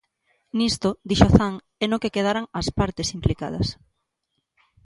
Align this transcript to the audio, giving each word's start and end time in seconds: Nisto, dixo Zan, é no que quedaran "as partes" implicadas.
Nisto, 0.57 0.89
dixo 1.09 1.27
Zan, 1.37 1.55
é 1.83 1.85
no 1.89 2.01
que 2.01 2.13
quedaran 2.15 2.45
"as 2.59 2.67
partes" 2.79 3.11
implicadas. 3.17 3.67